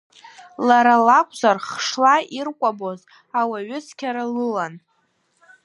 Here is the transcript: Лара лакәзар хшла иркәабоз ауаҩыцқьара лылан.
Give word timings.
Лара 0.67 0.95
лакәзар 1.05 1.57
хшла 1.67 2.15
иркәабоз 2.37 2.99
ауаҩыцқьара 3.39 4.23
лылан. 4.33 4.73